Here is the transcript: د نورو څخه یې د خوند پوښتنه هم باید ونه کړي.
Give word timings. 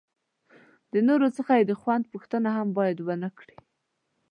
د 0.93 0.95
نورو 1.07 1.27
څخه 1.37 1.51
یې 1.59 1.63
د 1.67 1.73
خوند 1.81 2.03
پوښتنه 2.13 2.49
هم 2.57 2.67
باید 2.77 2.97
ونه 3.01 3.29
کړي. 3.39 3.57